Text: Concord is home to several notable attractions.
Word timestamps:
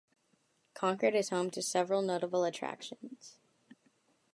Concord 0.73 1.13
is 1.13 1.29
home 1.29 1.51
to 1.51 1.61
several 1.61 2.01
notable 2.01 2.43
attractions. 2.43 3.37